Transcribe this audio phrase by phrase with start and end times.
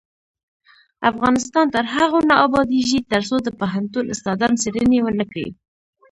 [1.11, 5.47] افغانستان تر هغو نه ابادیږي، ترڅو د پوهنتون استادان څیړنې ونکړي.